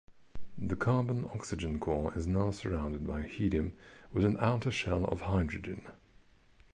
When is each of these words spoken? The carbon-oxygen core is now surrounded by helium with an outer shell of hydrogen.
The 0.57 0.75
carbon-oxygen 0.75 1.79
core 1.79 2.11
is 2.17 2.25
now 2.25 2.49
surrounded 2.49 3.05
by 3.05 3.21
helium 3.21 3.73
with 4.11 4.25
an 4.25 4.35
outer 4.39 4.71
shell 4.71 5.05
of 5.05 5.21
hydrogen. 5.21 5.85